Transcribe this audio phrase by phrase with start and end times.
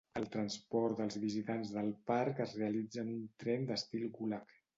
[0.19, 4.59] El transport dels visitants del parc es realitza en un tren d'estil Gulag.